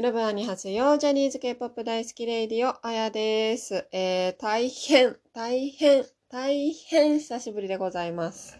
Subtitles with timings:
[0.00, 0.72] ルブぶあに発せ。
[0.72, 3.88] ジャニーズ K-POP 大好きレイディオ、あやです。
[3.90, 8.56] えー、大変、大変、大変久しぶりでございます。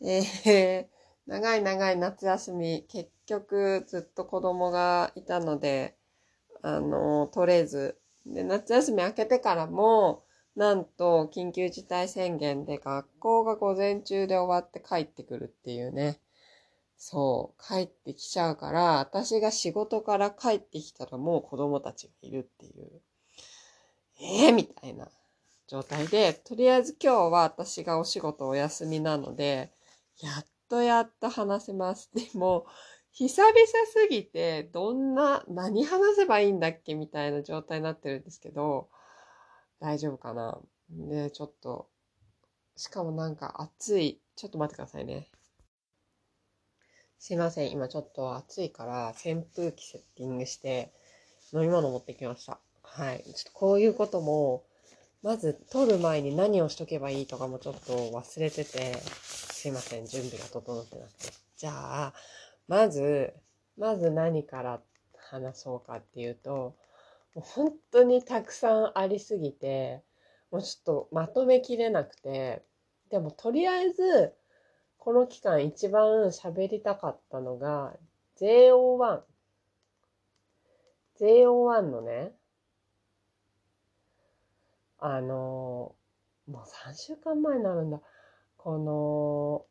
[0.00, 0.86] えー、
[1.26, 5.96] 長い長い夏休み、結局ずっと子供がいたので、
[6.62, 7.98] あの、取れず。
[8.24, 10.24] で、夏休み明けてからも、
[10.56, 16.20] なんと、緊急事態宣言で学校が午前中で終わって帰ってくるっていうね。
[17.06, 23.02] そう、帰ってきちゃうから、私が仕事から帰ってきたらもう子供たちがいるっていう、
[24.22, 25.08] ええー、みたいな
[25.68, 29.70] 状態で、とりあえず今日は私がお仕事お休みなので、
[30.22, 32.08] やっとやっと話せます。
[32.14, 32.64] でも、
[33.12, 36.94] 久々すぎて、どんな、何話せばいいんだっけ？
[36.94, 38.88] みたいな状態になってるんですけど、
[39.78, 40.58] 大丈夫かな？
[40.88, 41.90] で、ちょっと、
[42.76, 44.22] しかもなんか暑い。
[44.36, 45.28] ちょっと待ってくださいね。
[47.26, 47.72] すいません。
[47.72, 50.92] 今ちょっと暑いから扇風機セッティングして
[51.54, 52.58] 飲み物持ってきました。
[52.82, 53.22] はい。
[53.22, 54.62] ちょっとこういうことも、
[55.22, 60.04] まず撮る前に何をしとけばいいとかもちょっと忘れてて、すいません。
[60.04, 61.32] 準備が整ってなくて。
[61.56, 62.14] じゃあ、
[62.68, 63.32] まず、
[63.78, 64.82] まず何から
[65.16, 66.76] 話そうかっていうと、
[67.34, 70.02] もう本当にたくさんありすぎて、
[70.50, 72.66] もうちょっとまとめきれなくて、
[73.08, 74.34] でもとりあえず、
[75.04, 77.92] この期間一番喋りたかったのが
[78.40, 79.20] JO1。
[81.20, 82.32] JO1 のね、
[84.98, 85.94] あの、
[86.48, 88.00] もう3週間前になるんだ。
[88.56, 89.66] この、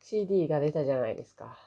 [0.00, 1.58] CD が出たじゃないですか。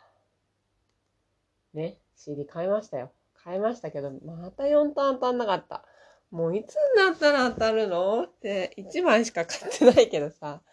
[1.76, 3.12] ね、CD 買いましたよ。
[3.44, 5.86] 買いましたけど、また4ターン当たんなかった。
[6.32, 10.64] もういつになったら当たるのって1枚しか買ってないけどさ。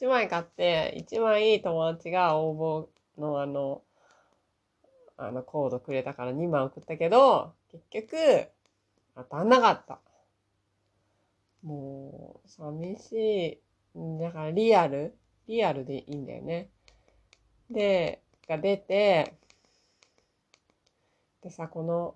[0.00, 3.82] 1枚買って、1枚友達が応募のあの、
[5.18, 8.48] あのコードくれたから2枚送ったけど、結局、
[9.14, 9.98] 当たんなかった。
[11.62, 13.60] もう、寂し
[13.94, 14.20] い。
[14.20, 15.14] だからリアル
[15.46, 16.70] リアルでいいんだよね。
[17.70, 19.34] で、が出て、
[21.42, 22.14] でさ、この、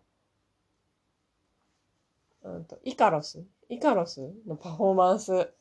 [2.42, 5.52] うんと、イカロスイカロスのパフォーマンス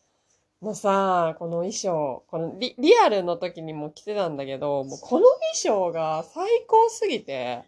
[0.63, 7.63] のさ、この衣装、このリリアルの時にも着てたんだけど、もうこの衣装が最高すぎて、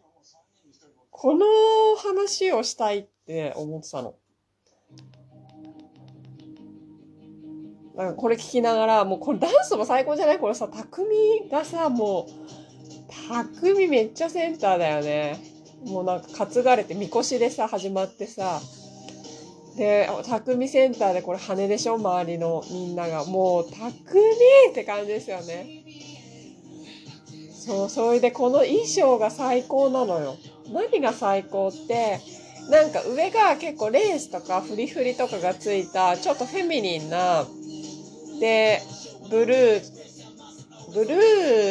[1.12, 1.46] この
[1.98, 4.16] 話をしたいって思ってたの。
[7.96, 10.40] なんかこれ聞きながら、もうこれダンスも最高じゃない？
[10.40, 12.32] これさ、匠がさ、もう、
[13.30, 15.40] 匠めっちゃセンターだよね。
[15.86, 18.60] もうなんか担がれて、みこしでさ、始まってさ、
[19.76, 23.26] で、匠センターでこれ羽でしょ周りのみんなが。
[23.26, 23.90] もう、匠
[24.72, 25.84] って感じですよね。
[27.66, 30.38] そう、それでこの衣装が最高なのよ。
[30.72, 32.20] 何が最高って、
[32.70, 37.46] なんか上が結構レースとかフリフリとかがついた、ちょっとフェミニンな、
[38.40, 38.82] で、
[39.30, 39.82] ブルー、
[40.94, 41.16] ブル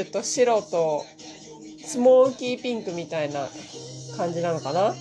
[0.04, 1.04] ーと白と
[1.84, 3.48] スモーキーピンクみたいな
[4.16, 4.94] 感じなのかな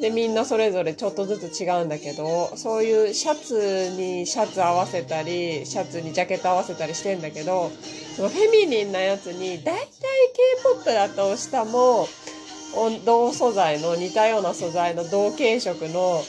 [0.00, 7.70] で、みんなそれぞれちょっとずつ違うんだけど、そういうシャツにシャツ合わせたり、シャツにジャケット合わせたりしてんだけど、
[8.16, 9.86] そのフェミニンなやつに、だいたい
[10.64, 12.08] K-POP だと下も、
[13.04, 16.22] 同素材の似たような素材の同系色の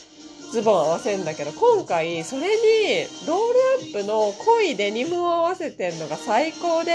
[0.52, 2.48] ズボン合わせんだけど、今回それに
[3.26, 6.94] ロールアップの濃いデニムを合わせてんのが最高で、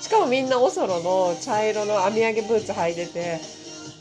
[0.00, 3.38] しかもみんなオソロの茶色の編み上げブーツ履いてて、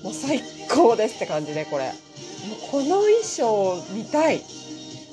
[0.03, 1.91] もう最高ですって感じでこれ。
[2.71, 4.41] この衣装見たい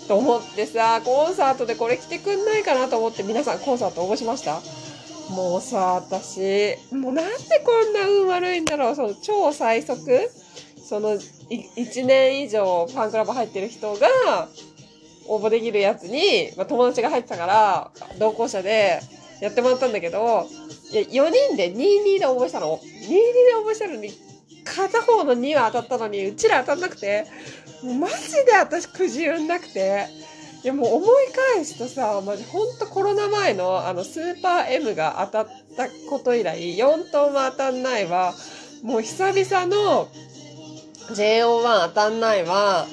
[0.08, 4.60] と思ってさ、コンサートでこれ着てくんないかなと思って皆さんコンサート応募しました？
[5.30, 7.32] もうさ、私、もうなんで
[7.64, 8.94] こんな運悪いんだろう。
[8.96, 10.30] その超最速？
[10.84, 14.48] その1年以上ファンクラブ入ってる人が
[15.26, 19.00] 応募できるやつに、まあ、友達が入ってたから同行者で
[19.40, 20.48] やってもらったんだけど、
[20.92, 22.78] いや4人で22で応募したの。
[22.78, 24.10] 22で応募したのに
[24.64, 27.26] 片方の2は当たったのに、うちら当たんなくて、
[27.98, 30.06] マジで私くじ運なくて、
[30.62, 31.08] いやもう思い
[31.54, 38.34] 返すとさ、マジほんとコロナ前のあのスーパー M が当たったこと以来、4等も当たんないわ。
[38.82, 40.08] もう久々の
[41.10, 42.86] JO1 当たんないわ。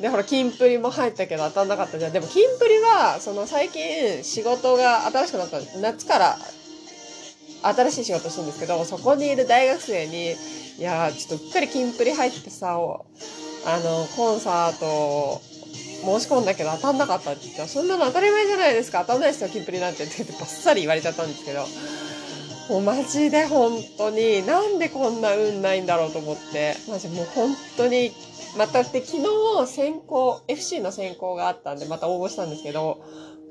[0.00, 2.12] で、ほら、キンプリも入ったけど当たんなかったじゃん。
[2.12, 6.38] でも、キンプリは、その最近仕事が新しくなった、夏から
[7.62, 10.32] 新しい仕事してるんですけど、そこにいる大学生に、
[10.78, 15.42] いやちょっとうっかりキンプリ入ってさ、あの、コンサート
[16.00, 19.00] 申し込んだけど当たんなかったって言ったら、そんなの当たり前じゃないですか。
[19.02, 21.66] 当たんないですよ、キンプリなんてって言ってバッサリ言われちゃったんですけど。
[22.70, 28.12] もうマジで本当に、なんでこんな運ないんだろうと思って、マジもう本当に、
[28.56, 33.02] またって昨日選考、FC の選考があったんでまた応募したんですけど、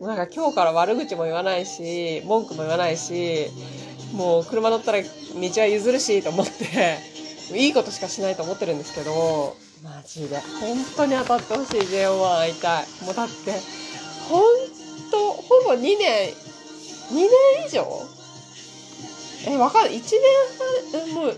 [0.02, 3.48] なんか今日から悪口も言わないし、文句も言わないし、
[4.14, 5.08] もう車乗ったら道
[5.62, 6.98] は譲るしと思って、
[7.56, 10.38] いいことしかしないと思ってるんですけど、マジで。
[10.60, 12.86] 本当に当たってほしい JO1 会いたい。
[13.06, 13.54] もうだって、
[14.28, 14.42] ほん
[15.10, 17.28] と、ほぼ2年、2年
[17.66, 17.86] 以上？
[19.48, 20.00] え、わかんない。
[20.00, 21.38] 1年半、もう2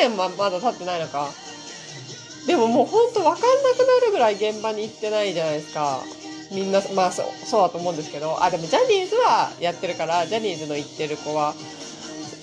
[0.00, 1.28] 年はまだ経ってないのか。
[2.46, 6.00] でももうほんとわかんなくなるぐらい現場に行ってないじゃないですか。
[6.52, 11.54] みんな、まあそう、そうだと思うんですけど、あ、でもジャニーズはやってるから、ジャニーズの行ってる子は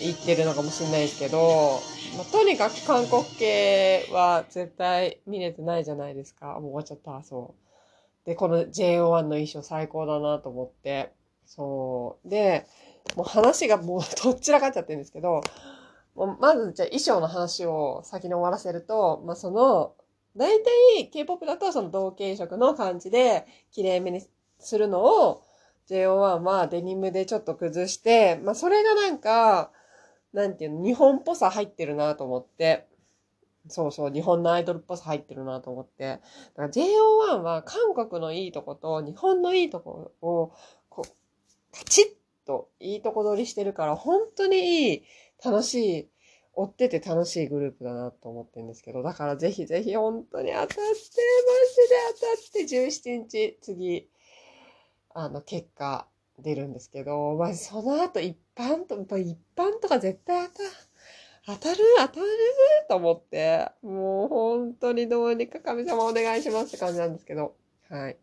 [0.01, 1.79] 行ってるのかもしれないですけど、
[2.17, 6.59] まあ、とにかく韓国系は絶対見れてないじゃないですか。
[6.59, 7.53] もう終わっちゃった、そ
[8.25, 8.25] う。
[8.25, 11.13] で、この JO1 の衣装最高だなと思って。
[11.45, 12.29] そう。
[12.29, 12.65] で、
[13.15, 15.41] もう話がもうどっちらかっちゃってるんですけど、
[16.15, 19.93] もうまずじゃあ衣装の話を先に終わらせると、まあその、
[20.35, 20.61] 大
[20.97, 24.21] 体 K-POP だとその同系色の感じで綺麗めに
[24.59, 25.41] するのを
[25.89, 29.71] JO1 はデニムでちょっと崩して、まあそれがなんか、
[30.33, 32.87] なんていうの、日本っぽさ入ってるなと思って、
[33.67, 36.03] そうそう、日本のアイドルっぽさ入ってるなと思って。
[36.07, 36.19] だ
[36.55, 40.53] から JO1 は韓国のいいとこと日本のいいとこを、
[40.89, 42.05] こう、カチッ
[42.45, 45.03] といいとこ取りしてるから、本当にいい、
[45.43, 46.09] 楽しい、
[46.53, 51.11] 追ってて楽しいグループだなと思ってるんですけど、だからぜひぜひ本当に当たって、マジで
[52.15, 54.09] 当たって、17日、次、
[55.13, 56.07] あの、結果。
[56.41, 60.59] 出るんですけど、まあ、その後一般と、一般とか絶対当た、
[61.45, 62.27] 当たる当たる
[62.89, 67.55] と思って、もう本当にどうにか神様お願いしますって感じなんですけど、
[67.89, 68.17] はい。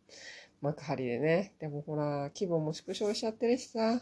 [0.60, 1.52] 幕張でね。
[1.58, 3.80] でもほら、規模も縮小しちゃってるしさ。
[3.80, 4.00] は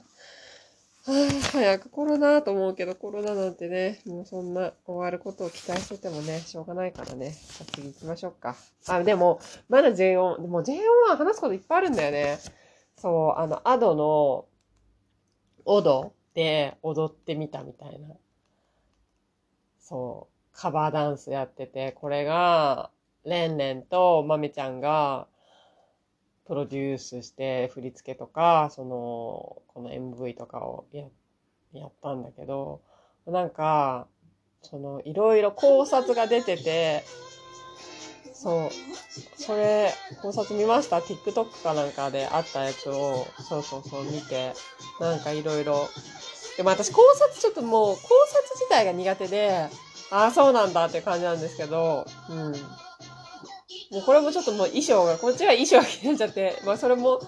[1.07, 7.33] あ、早くコロナと思うけど、コロナなんてね、もうそんな終わることを期待しててもね、しょうがないからね。
[7.33, 8.57] さあ次行きましょうか。
[8.89, 9.39] あ、でも、
[9.69, 12.39] まだ J4、でも J4 は話すこといっぱいあるんだよね。
[12.97, 14.47] そう、あの、アドの、
[15.67, 18.09] オドで踊ってみたみたいな。
[19.81, 22.91] そう、カバーダンスやってて、これが、
[23.25, 25.27] レンレンとマメちゃんが、
[26.47, 31.05] プロデュースして振り付けとか、その、この MV とかをや、
[31.73, 32.83] やったんだけど、
[33.27, 34.07] なんか、
[34.63, 37.03] その、いろいろ考察が出てて、
[38.45, 39.43] そう。
[39.43, 44.53] それ、考察見ました ?TikTok かなんかであったやつを、そうそうそう見て、
[45.01, 45.89] なんかいろいろ。
[46.59, 49.69] でも私考察ちょっともう、考察自体が苦手で、
[50.11, 52.53] ああ、そうなんだって感じなんですけど、うん。
[53.91, 57.21] もうこれもちょっともう衣装が、こっちは衣装が気になっちゃって、まあそれも、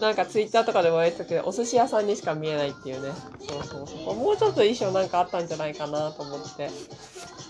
[0.00, 3.12] なんかツイッターとかでも言われてたけど、お寿司屋さんにしか見えないっていうね。
[3.46, 4.14] そうそうそう。
[4.16, 6.70] もうちょっと衣装なんかあったんじゃないかなと思って。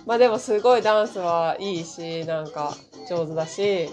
[0.06, 2.77] まあでもすごいダンスはいいし、なんか
[3.09, 3.89] 上手だし、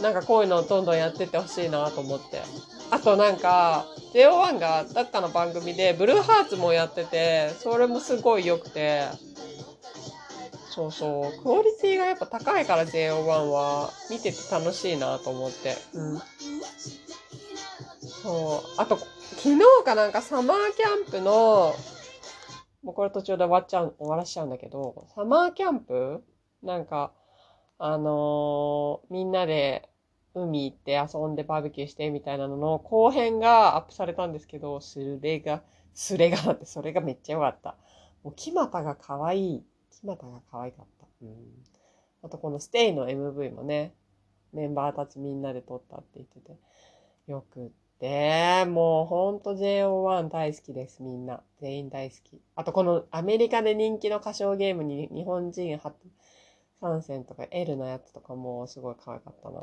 [0.00, 2.42] なんかこういうのをどんどんやってってほしいなと思って。
[2.90, 9.02] あとなんか、JO1 がどっかの番組でブルーハーツもやってて、それもすごい良くて、
[10.70, 15.76] そうそう、クオリティがやっぱ高いから JO1 は見てて楽しいなと思って。
[15.94, 16.22] うん。
[18.22, 18.70] そう。
[18.76, 18.96] あと、
[19.36, 21.74] 昨日かなんかサマーキャンプの、
[22.82, 26.22] もうこれ途中で終わっちゃう、終わらしちゃうんだけど、サマーキャンプ？
[26.62, 27.12] なんか、
[27.78, 29.88] あのー、みんなで
[30.34, 35.62] 海行って遊んでバーベキューしてみたいなのの後編がアップされたんですけど、それが、
[35.94, 37.76] それがって、それがめっちゃ良かった。
[38.22, 39.64] もう、木俣が可愛い。
[39.90, 41.06] 木俣が可愛かった。
[41.22, 41.34] うん。
[42.22, 43.94] あと、このステイの MV もね、
[44.52, 46.56] メンバーたちみんなで撮ったって言ってて、
[47.26, 51.42] よくって、でもうほんと JO1 大好きです、みんな。
[51.60, 52.40] 全員大好き。
[52.54, 55.80] あと、このアメリカで人気の歌唱ゲームに日本人
[56.80, 59.60] 参戦とか L のやつとかもすごい可愛かったな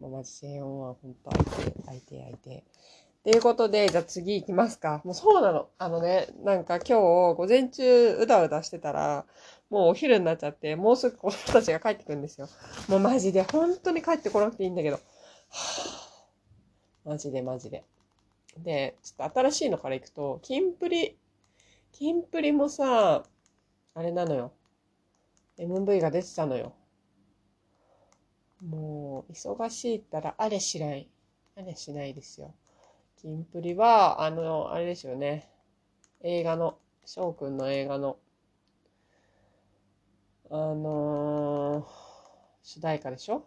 [0.00, 2.56] まあ、マジ J4 はほんと相手、相手、相手。
[2.56, 2.62] っ
[3.24, 5.02] ていうことで、じゃあ次行きますか。
[5.04, 5.68] もうそうなの。
[5.78, 6.92] あのね、なんか今日
[7.34, 9.26] 午前中うだうだしてたら、
[9.68, 12.48] もうお昼になっちゃって、もうすぐ子供たちが帰ってくるんですよ。
[12.88, 14.96] もうマジで、本当に帰ってこなくていいんだけど。
[14.96, 16.05] はぁ、
[17.06, 17.84] マジでマジで。
[18.58, 21.16] で、ちょっと新しいのから行くと、キンプリ、
[21.92, 23.22] キンプリもさ、
[23.94, 24.52] あれなのよ。
[25.58, 26.74] MV が出てたのよ。
[28.60, 31.08] もう、忙しいったらあれしない。
[31.56, 32.52] あれしないですよ。
[33.16, 35.48] キンプリは、あの、あれですよね。
[36.22, 38.18] 映画の、翔くんの映画の、
[40.50, 41.86] あのー、
[42.62, 43.46] 主題歌でしょ？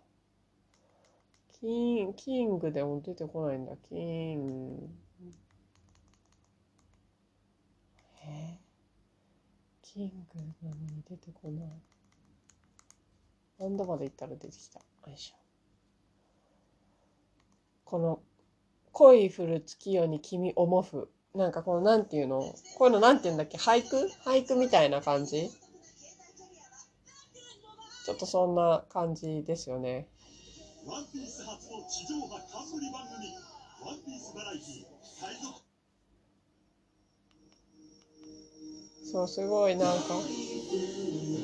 [1.61, 3.73] キン、キングでも出てこないんだ。
[3.89, 4.89] キン、
[8.23, 8.57] え？
[9.81, 11.69] キングなのに出てこない。
[13.59, 14.79] 何度まで行ったら出てきた。
[14.79, 15.35] よいしょ。
[17.83, 18.21] この、
[18.93, 21.09] 恋降る月夜に君おもふ。
[21.35, 22.39] なんかこのなんていうの？
[22.77, 23.57] こういうのなんて言うんだっけ？
[23.57, 24.09] 俳句？
[24.25, 25.49] 俳句みたいな感じ？
[28.05, 30.07] ちょっとそんな感じですよね。
[30.89, 33.29] ワンピース初の地上波冠番組、
[33.85, 34.89] ワンピースバラエティ
[35.21, 35.61] 海賊
[39.11, 40.15] そう、すごいなんか、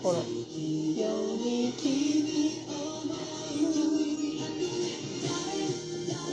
[0.01, 0.19] ほら。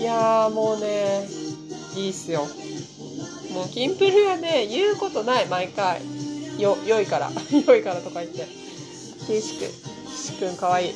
[0.00, 1.28] いやもうね、
[1.94, 2.46] いいっすよ。
[3.52, 6.00] もうキンプリはね、言うことない、毎回。
[6.58, 7.30] よ、良いから。
[7.66, 8.46] 良いからとか言って。
[9.26, 9.70] 岸く、
[10.10, 10.94] 岸くんかわいい。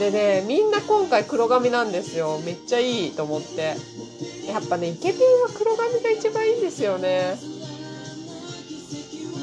[0.00, 2.38] でね、みんな今回黒髪なんですよ。
[2.38, 3.74] めっちゃいいと思って。
[4.48, 7.36] やっぱね、イケメンは黒髪が一番いいんですよね。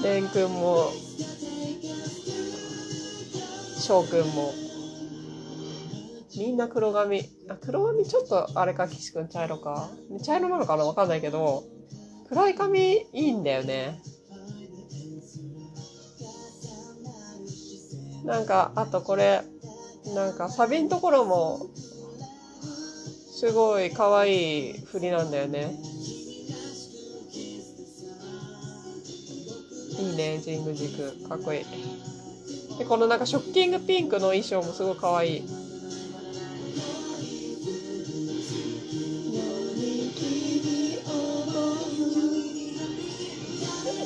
[0.04, 0.90] レン君も、
[3.80, 4.52] 翔くんも。
[6.36, 7.22] みんな黒髪。
[7.50, 9.92] あ、黒髪ちょっとあれか、岸くん茶色か。
[10.24, 11.66] 茶色なのかなわかんないけど、
[12.30, 14.02] 暗い髪いいんだよね。
[18.26, 19.44] なんか、あとこれ、
[20.14, 21.68] なんかサビんところも、
[23.32, 25.76] すごい可愛い振りなんだよね。
[30.00, 31.28] いいね、ジング軸。
[31.28, 31.66] かっこいい。
[32.78, 35.42] で、このなんかショッキングピンクの衣装もすごい可愛い。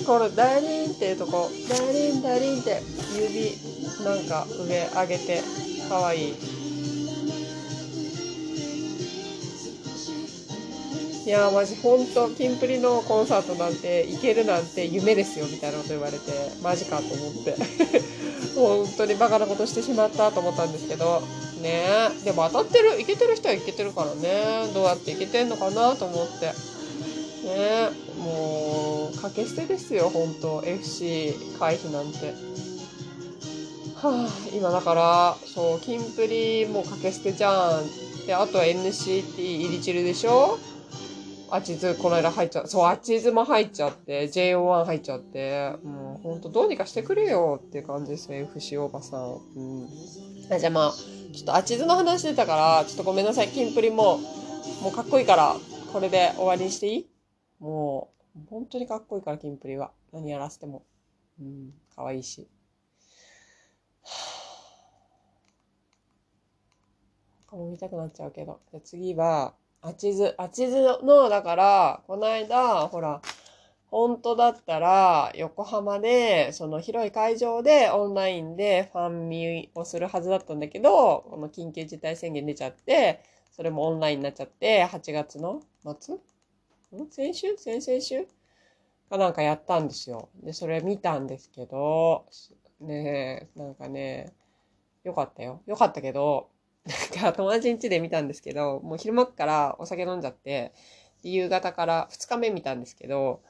[0.06, 2.82] このダーリンっていうとこ、ダーリンダーリンって
[3.16, 3.56] 指
[4.04, 5.42] なんか上上げて
[5.92, 6.34] 可愛い。
[11.26, 16.18] いやーマジほんとキンプリのコンサートなんて行けるなんて夢ですよみたいなこと言われて
[16.64, 17.56] マジかと思って。
[18.56, 21.22] 本当にバカなことしてしまったと思ったんですけど。
[21.62, 24.72] ねでも当たってる行けてる人は行けてるからね。
[24.74, 26.46] どうやって行けてんのかなと思って。
[26.46, 30.64] ねもう掛け捨てですよ本当。
[30.66, 32.71] FC 回避なんて。
[34.02, 38.26] はあ、今だから、そう、キンプリもう掛け捨てじゃん。
[38.26, 40.58] で、あとは NCT 入りチルでしょ？
[41.52, 42.66] アチズ、この間入っちゃ。
[42.66, 49.34] そう、アチズも入っちゃって、JO1 入っちゃって、もうほんとどうにかしてくれよっていう感じですね、FC おばさん。
[49.56, 49.88] うん。
[50.50, 50.92] あじゃあまあ、
[51.34, 54.18] ちょっとアチズの話出たから、ちょっとごめんなさい、キンプリも、
[54.82, 55.56] もうかっこいいから、
[55.92, 57.08] これで終わりにしていい？
[57.60, 59.92] もう、本当にかっこいいから、キンプリは。
[60.14, 60.86] 何やらせても。
[61.40, 62.48] うん、かわいいし。
[67.48, 68.60] 他も見たくなっちゃうけど。
[68.72, 70.36] じゃ次は、あちず。
[70.38, 73.22] あちずの、だから、この間、ほら、
[73.90, 85.62] 本当だったら、横浜で、その広い会場でオンラインでファンミをするはずだったんだけど、この緊急事態宣言出ちゃって、それもオンラインになっちゃって、8月の
[86.00, 86.16] 末？
[86.16, 86.20] ん？
[87.10, 87.58] 先週？
[87.58, 88.28] 先々週？
[89.10, 90.30] かなんかやったんですよ。
[90.42, 92.26] で、それ見たんですけど、
[92.82, 94.34] ねえ、なんかね、
[95.04, 95.62] よかったよ。
[95.68, 96.50] よかったけど、
[97.16, 100.74] なんか友達ん家で見たんですけど、もう昼間からお酒飲んじゃって、
[101.24, 103.42] 夕方から2日目見たんですけど、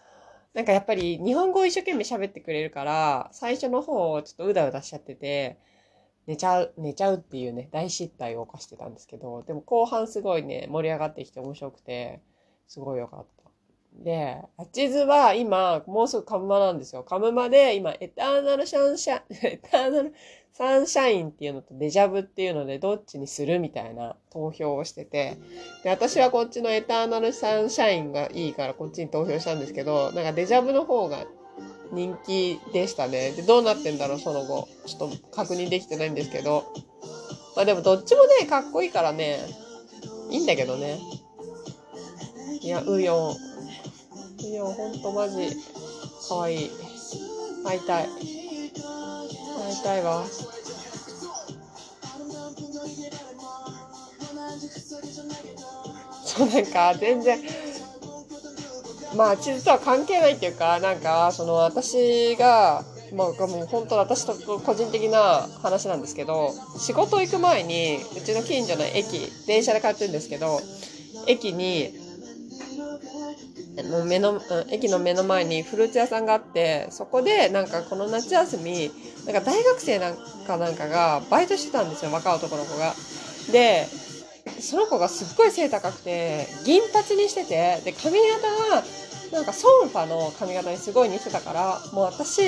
[0.53, 5.57] なんかやっぱり日本語を一生懸命喋ってくれるから、最初の方をちょっとうだうだしちゃってて、
[6.27, 12.21] 寝ちゃう、寝ちゃうっていうね、大失態を起こしてたんですけど、でも後半すごいね、盛り上がってきて面白くて、
[12.67, 13.40] すごい良かった。
[13.93, 17.03] で、あちずは今、もうすぐカムマなんですよ。
[17.03, 20.13] カムマで今、エターナルシャンシャ、 エターナル
[20.53, 25.37] サンシャインっていうのとデジャブっていうのでどっちにするみたいな投票をしてて、
[25.83, 31.25] で、私はこっちのエターナルサンシャインがいいからこっちに投票したんですけど、なんかデジャブの方が
[31.91, 33.31] 人気でしたね。
[33.31, 34.67] で、どうなってんだろう、その後。
[34.85, 36.65] ちょっと確認できてないんですけど。
[37.55, 39.39] まあでもどっちもね、かっこいいからね、
[40.29, 40.99] いいんだけどね。
[42.61, 43.50] いや、ウヨン。
[44.43, 45.49] いや、ほんとマジ、
[46.27, 46.71] かわいい。
[47.63, 48.07] 会いたい。
[48.07, 50.25] 会いたいわ。
[56.25, 57.39] そう、なんか、全然、
[59.15, 62.83] まあ、地図とは関係ないっていうか、なんか、その、私が、
[63.13, 70.61] まあ、もう本当私と個人的な話なんですけど、仕事行く前に、うちの近所の駅、電車で帰ってるんですけど、
[71.27, 72.00] 駅に、
[73.89, 78.91] もう目の、駅の目の前にフルーツ屋さんがあって、そこでなんかこの夏休み、
[79.25, 82.93] なんか大学生なんかなんかがバイトしてたんですよ、若い男の子が。
[83.51, 83.87] で、
[84.59, 88.83] その子がすっごい背高くて、銀髪にしてて、で、髪型が
[89.31, 92.41] なんかソンファの髪型にすごい似てたから、もう私、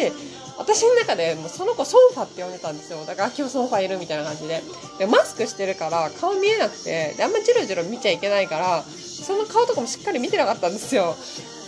[0.57, 3.05] 私の中でもうその子ソンファって呼んでたんですよ。
[3.05, 4.61] だから今日ソンファいるみたいな感じで。
[4.99, 11.15] で、マスクしてるから顔見えなくて、で、あんまジロジロ見ちゃいけないから、その顔とかもしっかり見てなかったんですよ。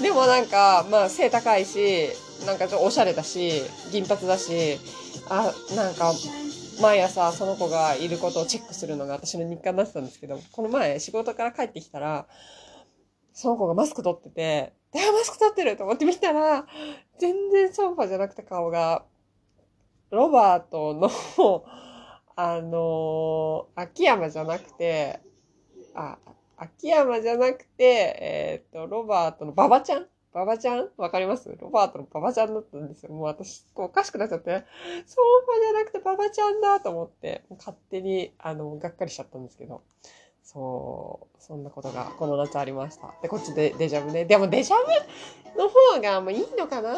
[0.01, 2.09] でもなんか、まあ背高いし、
[2.45, 4.77] なんかちょっとおしゃれだし、銀髪だし、
[5.29, 6.13] あ、なんか、
[6.81, 12.27] 毎朝その子がいることをチェックするのが私の日課になってたんですけど、この前仕事から帰ってきたら、
[13.33, 16.65] その子がマスク取ってて、で、マスク取ってると思って見たら、
[17.19, 19.03] 全然ソンファじゃなくて顔が、
[20.09, 21.65] ロバートの
[22.37, 25.19] あのー、秋山じゃなくて、
[25.95, 26.17] あ、
[26.57, 33.11] 秋山じゃなくて、えっ、と、ロバートの馬場ちゃん馬場ちゃんわかりますロバートの馬場ちゃんだったんですよ。
[33.11, 39.81] もう私、こうおかしくなっちゃって、ソンファじゃなくて馬場ちゃんだと思って、勝手に、あの、がっかりしちゃったんですけど。
[40.47, 43.13] そう、そんなことがこの夏ありました。
[43.21, 44.25] で、こっちでデジャブね。
[44.25, 44.75] でもデジャ
[45.55, 46.95] ブの方がもういいのかな？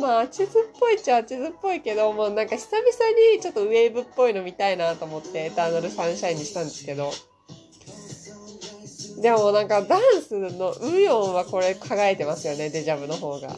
[0.00, 2.88] まあ、地図っぽいっちゃ地図っぽいけど、もうなんか久々
[3.36, 7.12] にちょっとウェーブっぽいの見たいなと思って、エターナルサンシャインにしたんですけど。
[9.22, 13.48] でもなんかダンスのウヨンはこれ輝いてますよね、デジャブの方が。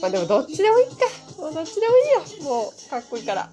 [0.00, 0.92] まあでもどっちでもいいか。
[1.38, 2.00] もうどっちでもい
[2.38, 2.44] いよ。
[2.44, 3.50] もうかっこいいから。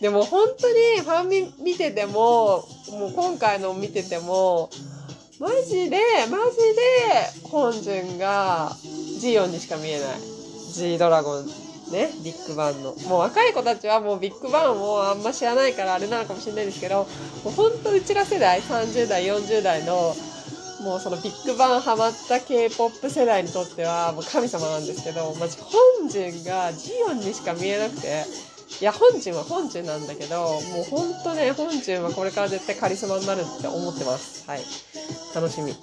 [0.00, 4.70] でも本当にファンミ見てても、もう今回の見てても、
[5.40, 5.98] マジで、
[6.30, 8.72] マジで、本順が
[9.20, 10.08] ジオンにしか見えない。
[10.72, 11.46] G ドラゴン
[11.90, 12.94] ね、ビッグバンの。
[13.08, 17.06] もう若い子たちはもうビッグバンをあんま知らないからあれなのかもしれないですけど、
[17.44, 20.14] もうほんとうちら世代、30代、40代の、
[20.82, 28.24] もうそのビッグバンハマった K-POP 世代にとってはもう神様なんですけど、マジ本人がジオンにしか見えなくて、
[28.80, 34.44] いや、本陣は本陣なんだけど、もうほんとね、本陣はこれから絶対カリスマになるって思ってます。
[34.46, 34.60] はい。
[35.34, 35.72] 楽しみ。
[35.72, 35.76] うん。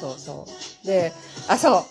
[0.00, 0.46] そうそ
[0.84, 0.86] う。
[0.86, 1.12] で、
[1.48, 1.84] あ、そ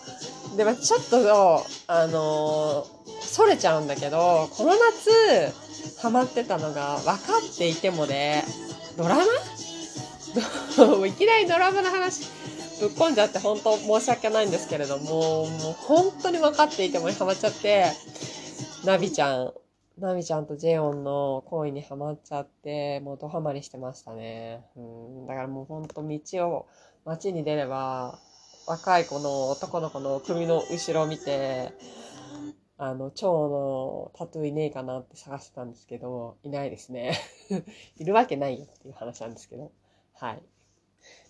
[0.54, 0.56] う。
[0.56, 8.42] で、まあ、ちょっと、あのー、それちゃうんだけど、この夏、ハマってたのが、分かっていてもで、
[8.96, 9.22] ドラマ？
[11.06, 12.24] いきなりドラマの話、
[12.80, 17.92] ぶっ込んじゃって本当申し訳ないんですけれども、もう本当に分かっていてもハマっちゃって、
[18.84, 19.52] ナビちゃん、
[19.98, 24.64] ナミちゃんとジェヨンの恋にはまっちゃって、もうドハマりしてましたね。
[24.76, 24.80] う
[25.24, 26.66] ん、だからもうほんと道を、
[27.04, 28.18] 街に出れば、
[28.66, 31.72] 若い子の男の子の首の後ろを見て、
[32.76, 37.18] あの、蝶のタトゥーいねえかなって探してたんですけど、いないですね。
[37.98, 39.72] いるわけないよっていう話なんですけど。
[40.14, 40.42] はい。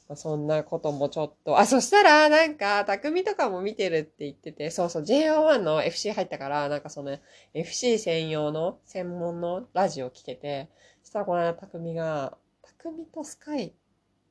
[0.09, 7.19] まあ、そんなこともちょっと、あ、そしたら、なんか、匠とかも見てるって言ってて、そうそう、JO1 の FC 入ったから、なんかその、
[7.53, 10.71] FC 専用の、専門のラジオ聞けて、
[11.03, 13.75] そしたらこの間匠が、匠とスカイ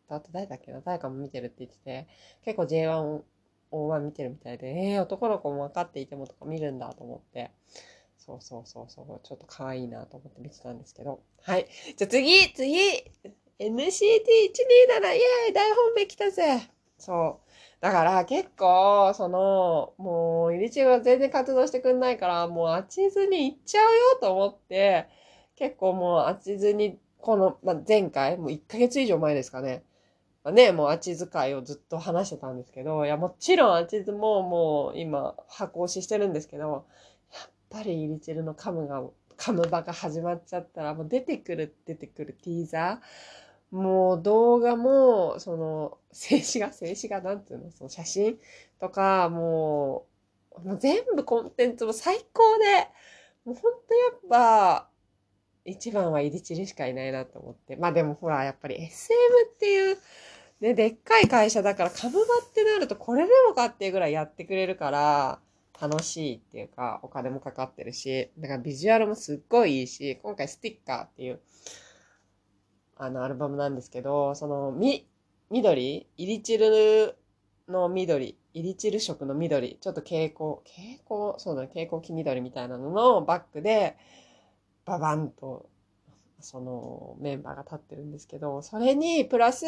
[0.08, 2.08] と、あと誰だっけな、誰かも見てるって言ってて、
[2.44, 3.22] 結構 J1
[3.72, 7.52] を見てるみたいで、えー、男の子も分かっていてもとか見るんだと思って、
[8.18, 11.22] そうそうそうそう、ちょっと可愛いなと思って見てたんですけど。
[11.44, 11.68] はい。
[11.96, 12.78] じゃあ次、次
[13.60, 17.82] NCT127 イエーイ大本命来たぜそう。
[17.82, 25.08] だから結構、その、もう、イリチが全然活動してくんないから、もうあちずに行っちゃうよと思って、
[25.56, 29.84] 結構もうあちずに、この、まあ、前回、もう1ヶ月以上前ですかね。
[30.44, 36.86] まあ、ね、もうあちず会をずっと話してたんですけど、いや、もちろんあちずももう今、箱押ししてるんですけど、
[37.34, 39.04] やっぱりイリチルのカムが、
[39.36, 48.40] カムバが始まっちゃったら、もう出てくる、出てくるティーザー、もう動画も、その、静止画、静止画なんていうのその写真
[48.80, 50.06] とか、も
[50.64, 52.88] う、もう全部コンテンツも最高で、
[53.46, 54.90] もうほんとやっぱ、
[55.66, 57.76] 一番はイリチリしかいないなと思って。
[57.76, 59.16] まあでもほら、やっぱり SM
[59.54, 59.98] っていう、
[60.62, 65.40] ね、でっかい会社だから株場ってなるとこれでもかっていうぐらいやってくれるから、
[65.80, 71.40] 楽しいっていうか、お金もかかってるし、だからビジュアルもすっごいいいし、今回スティッカーっていう、
[73.00, 75.08] あの、アルバムなんですけど、その、み、
[75.50, 76.08] 緑？
[76.18, 77.16] イリチル
[77.68, 83.98] の緑、イリチル色の緑、ちょっと蛍光、蛍光、そうだね、蛍光黄緑みたいなののバックで、
[84.86, 85.70] ババンと、
[86.40, 89.66] その、メンバーが立ってるんですけど、それに、プラス、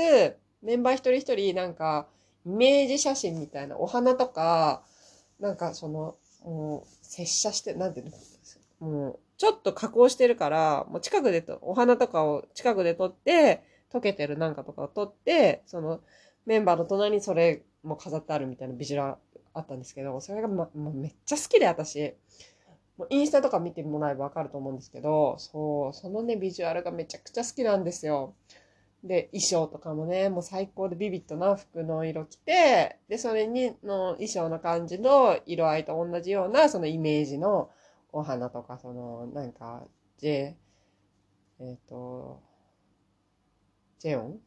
[0.61, 2.07] メンバー一人一人、なんか、
[2.45, 4.83] イメージ写真みたいな、お花とか、
[5.39, 8.11] なんかその、もう、接写して、なんていう
[8.81, 16.01] の、もう、ちょっと加工してるから、もう近くでと、お花とかを近くで撮って、溶けてるなんかとかを撮って、その
[16.45, 19.15] メンバーの隣にそれも飾ってあるみたいなビジュアル
[19.53, 22.13] あったんですけど、それがま、まめっちゃ好きで私。
[22.97, 28.33] もうインスタとか見てもらえばわかると思うんですけど、そう、そのね、ビジュアルがめちゃくちゃ好きなんですよ。
[29.05, 37.69] で、衣装とかもね、もう最高でビビッドな服の色着て、で、それに、の衣装の感じの色合いと同じような、そのイメージの
[38.11, 39.85] お花とか、その、なんか、
[40.17, 40.57] J、
[41.59, 42.41] えっ、ー、と、
[43.99, 44.39] ジェオン？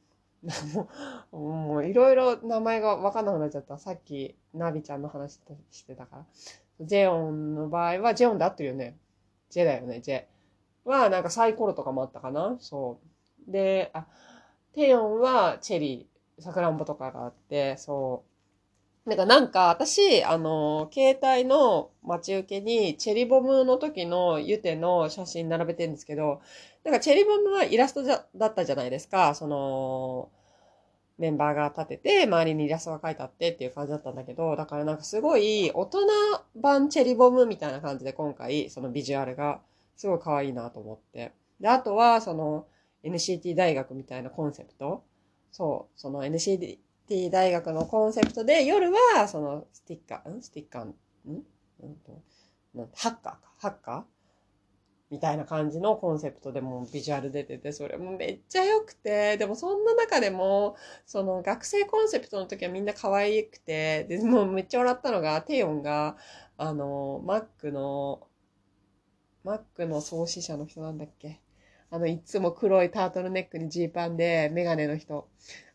[1.31, 3.79] もう、いろいろ名前がわかんなくなっちゃった。
[3.79, 6.27] さっき、ナビちゃんの話してたから。
[6.81, 8.99] ジェオンの場合は、ジェオンで合ってるよね。
[9.51, 10.25] ジェだよね、ジェ。
[10.85, 12.57] は、なんかサイコロとかもあったかな？
[12.59, 12.99] そ
[13.49, 13.51] う。
[13.51, 14.07] で、あ、
[14.73, 18.32] テヨンはチェリー、さくらんぼとかがあって、そう。
[19.05, 26.41] なんか、なんか、私、あの、携帯の待ち受けに、チェリボムの時のユテの写真並べてるんですけど、
[26.85, 29.35] なんか、チェリボムはイラストじゃだったじゃないですか。
[29.35, 30.31] その、
[31.19, 36.01] メンバーが立てて、周りにイラストが書いてあってっていう感じだったんだけど、だからなんかすごい大人
[36.57, 39.61] 版チェリボムみたいな感じで今回、そのビジュアルが
[39.97, 41.33] すごい可愛いなと思って。
[41.61, 42.67] で、あとは、その、
[43.05, 45.03] NCT 大学みたいなコンセプト。
[45.51, 46.79] そう、その NCT
[47.31, 50.43] 大学のコンセプトで、夜は、その、スティッカー、ん？
[50.43, 50.95] スティッカー、ん？
[51.29, 52.23] うんと、
[52.95, 54.03] ハッカーか、ハッカー？
[55.11, 66.17] みたいな感じのコンセプトでもビジュアル出てて、それもめっちゃ良くて、でもそんな中でも、その学生コンセプトの時はみんな可愛くて、で、もうめっちゃ笑ったのが、テヨンが、
[66.57, 68.27] あの、マックの、
[69.45, 71.43] マックの創始者の人なんだっけ？
[71.91, 75.29] あの、いつも黒いタートルネックにジーパンでメガネの人。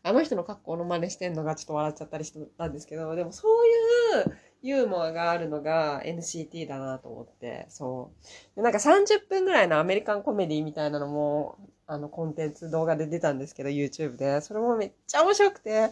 [0.08, 8.10] あの人の格好の真似してんのがちょっと笑っちゃったりしたんですけど、でもそういうユーモアがあるのが NCT だなと思って、そ
[8.54, 8.56] う。
[8.56, 14.40] でなんか30分ぐらいのアメリカンコメディみたいなのも、あの、コンテンツ動画で出たんですけど、YouTube で。
[14.40, 15.90] それもめっちゃ面白くて、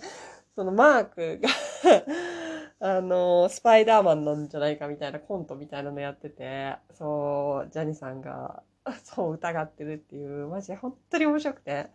[0.55, 1.48] そのマークが
[2.96, 8.62] あの、スパイダーマンなんじゃないかみたいなコントみたいなのやってて、そう、ジャニさんが、
[9.05, 11.90] そう疑ってるっていう、マジで本当に面白くて、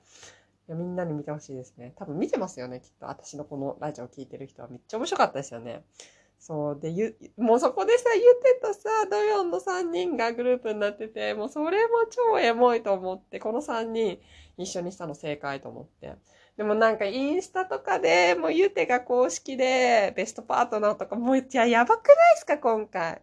[0.72, 1.94] やみんなに見てほしいですね。
[1.98, 3.06] 多分見てますよね、きっと。
[3.08, 5.84] 私のこのラジオ聞いてる人はめっちゃ面白かったですよね。
[6.40, 6.80] そう。
[6.80, 14.20] で、ゆ、もうそこでさ、ゆてとさ、ドヨンの3人がグループになってて、もうそれも超エモいと思って、この3人
[14.58, 16.16] 一緒にしたの正解と思って。
[16.58, 23.22] でもなんかインスタとかで、もうゆてが公式でベストパートナーとか、もういや、やばくないですか、今回。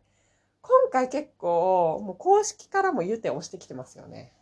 [0.60, 4.32] 今回結構、もう公式からもゆて押してきてますよね。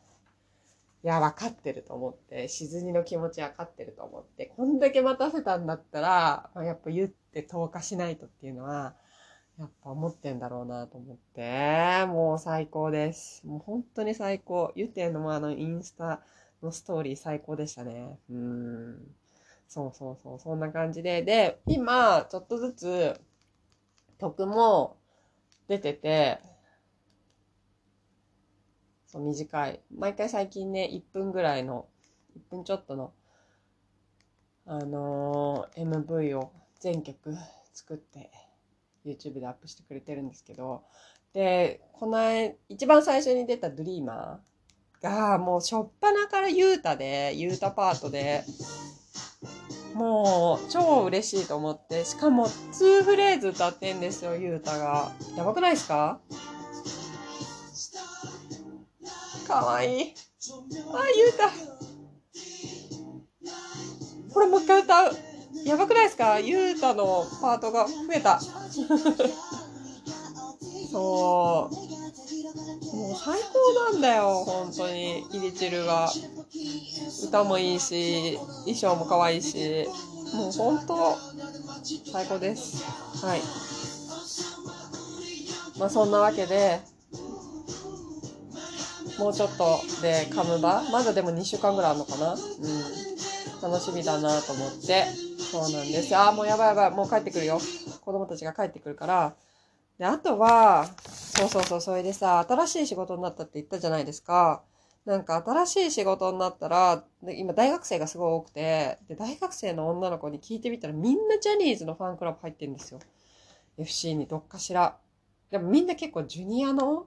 [1.06, 8.96] いや、分かってると思って、しずにの気持ち分かってると思って、こんだけ待たせたんだったら、まあ、やっぱ言って投下しないとっていうのは、
[9.56, 13.46] やっぱ思ってんだろうなと思って、もう最高です。
[13.46, 14.72] もう本当に最高。
[14.74, 16.22] ゆてんのもあのインスタ
[16.60, 18.18] のストーリー最高でしたね。
[18.28, 18.98] うん。
[19.68, 21.22] そうそうそう、そんな感じで。
[21.22, 23.20] で、今、ちょっとずつ、
[24.18, 24.96] 曲も
[25.68, 26.40] 出てて、
[29.16, 29.80] そう短い。
[29.96, 31.86] 毎回最近ね、1分ぐらいの、
[32.36, 33.12] 1分ちょっとの、
[34.66, 37.34] あのー、MV を全曲
[37.72, 38.30] 作って
[39.06, 40.84] YouTube でアップしてくれてるんですけど、
[41.32, 42.18] で、この
[42.68, 48.44] 一番最初に出たドリーマーが、もうしょっぱなからユータで、ユータパートで、
[49.94, 55.10] もう超嬉しいと思って、しかも2フレーズ歌ってんですよ、ユータが。
[55.38, 56.20] やばくないですか？
[59.46, 60.14] かわいい。
[60.94, 61.50] あ、ゆうた。
[64.32, 65.16] これもう一回歌う。
[65.64, 66.38] やばくないですか？
[66.40, 68.38] ゆうたのパートが増えた。
[70.90, 71.74] そう。
[72.96, 75.24] もう最高なんだよ、本当に。
[75.32, 76.10] イリチルが。
[77.24, 79.88] 歌もいいし、衣装も可愛いし。
[80.34, 81.16] もう本当、
[82.12, 82.84] 最高です。
[83.24, 83.40] はい。
[85.78, 86.80] まあそんなわけで、
[89.18, 92.34] もうちょっとでカムバまだでも2週間ぐらいあるのかな？
[92.34, 92.38] うん。
[93.62, 95.06] 楽しみだなと思って。
[95.38, 96.14] そうなんです。
[96.14, 96.90] ああ、もうやばいやばい。
[96.90, 97.58] もう帰ってくるよ。
[98.04, 99.34] 子供たちが帰ってくるから。
[99.98, 104.62] で、あとは、そうそうそう、それでさ、新しい仕事になったって言ったじゃないですか。
[105.06, 113.00] なんか新しい仕事になったら、今大学生がすごい多くて、で、大学生の女の子に聞いてみたらみんなジャニーズのファンクラブ入ってるんですよ。
[113.78, 114.98] FC にどっかしら。
[115.50, 117.06] でもみんな結構ジュニアの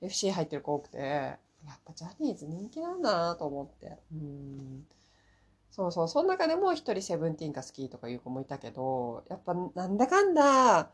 [0.00, 1.38] FC 入ってる子多くて、や
[1.74, 3.98] っぱジャニーズ人気なんだなと思って。
[4.12, 4.86] うん
[5.70, 10.90] そうそう、その中でも一人セブンティーンが好きとかいう子もいたけど、やっぱなんだかんだ、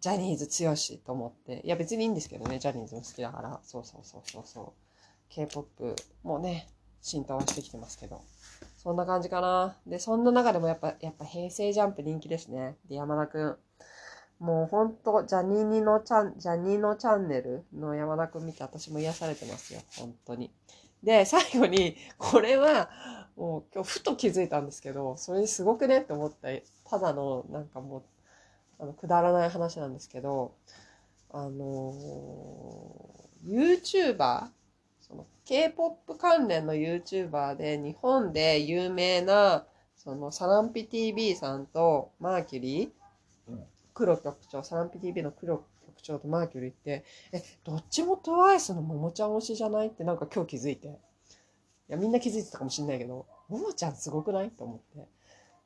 [0.00, 1.62] ジャニーズ強しと思って。
[1.64, 3.60] いや別にいいんですけどね、ジャニーズも好きだから。
[3.62, 4.72] そうそうそうそうそう。
[5.28, 6.68] K-POP もね、
[7.00, 8.22] 浸透はしてきてますけど。
[8.76, 9.76] そんな感じかな。
[9.86, 12.76] で、そんな中でもやっぱ、やっぱ平成ジャンプ人気ですね。
[12.88, 13.56] で、山田くん。
[14.38, 19.80] もうほんと、ジャニーニのチャン、ジャニーのチャンネルの山田くん見て私も癒されてますよ。
[19.98, 20.52] 本当に。
[21.02, 22.90] で、最後に、これは、
[23.36, 26.48] もう今日ふと気づいたんですけど、それすごくねって思った、
[26.88, 28.02] ただの、なんかもう、
[28.78, 30.54] あの、くだらない話なんですけど、
[31.30, 34.48] あのー、YouTuber?
[35.00, 39.64] その K-POP 関連の YouTuber で日本で有名な
[39.96, 42.90] そのサランピ TV さんとマーキュリー、
[43.96, 50.88] 黒局長、サランピ TV の黒局長とマーキュリーって、え、どっちも TWICE のももちゃん推しじゃないってなんか今日気づいて。
[50.88, 50.92] い
[51.88, 55.08] や、みんな気づいてたかもしんないけど、ももちゃんすごくないと思って。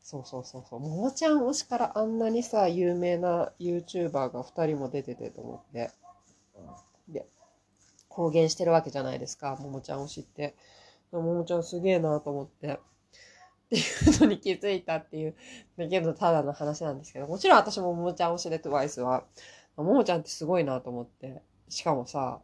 [0.01, 0.81] そうそうそうそう。
[0.81, 5.90] ももちゃん推しからあんなにさ、有名な YouTuber が2人も出ててと思って。
[7.09, 7.27] で、
[8.09, 10.55] 公言してるわけじゃないですか、ももちゃん推しって。
[11.11, 12.79] ももちゃんすげえなと思って。
[13.70, 15.35] っていうのに気づいたっていう、
[15.76, 19.24] だけどただの話なんですけど、もちろん私もももちゃん推しで TWICE は、
[19.76, 21.42] ももちゃんってすごいなと思って。
[21.68, 22.40] しかもさ、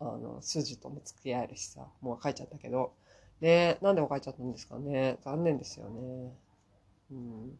[0.00, 2.94] あの、筋とも付き合えるしさ、もう書いちゃったけど、
[3.40, 6.32] ねなんで別れちゃったんですかね残念ですよね。
[7.10, 7.58] うん。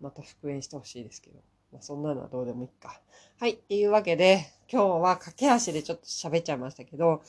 [0.00, 1.40] また復縁してほしいですけど。
[1.72, 3.00] まあ、そんなのはどうでもいいか。
[3.38, 3.52] はい。
[3.52, 7.22] っていうわけで、今日は駆け足でちょっと喋っちゃいましたけど、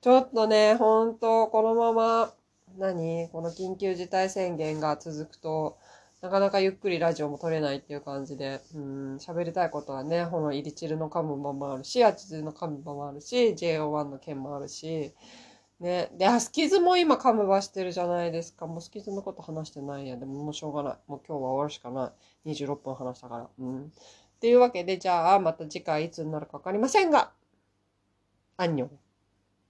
[0.00, 2.32] ちょっとね、ほんと、このまま、
[2.76, 3.28] 何？
[3.30, 5.78] この緊急事態宣言が続くと、
[6.20, 15.14] なかなかゆっくりラジオも撮れないっていう感じで、うん、喋りたいことはね、このイリチルのカムバもあるし、アチズのカムバもあるし、JO1 の件もあるし、
[15.80, 16.10] ね。
[16.18, 18.66] で、あ、スキズも今カムバしてるじゃないですか。
[18.66, 20.16] もうスキズのこと話してないや。
[20.16, 20.96] でももうしょうがない。
[21.06, 22.12] もう今日は終わるしかな
[22.44, 22.52] い。
[22.54, 23.48] 26分話したから。
[23.58, 23.84] うん。
[23.84, 23.88] っ
[24.40, 27.30] ていうわけで、じゃあ、また次回いつになるかわかりませんが、
[28.56, 28.90] アンニョン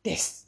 [0.02, 0.47] です。